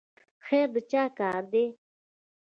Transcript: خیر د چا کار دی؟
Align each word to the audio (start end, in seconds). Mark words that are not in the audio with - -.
خیر 0.45 0.67
د 0.73 0.75
چا 0.91 1.03
کار 1.19 1.41
دی؟ 1.51 1.65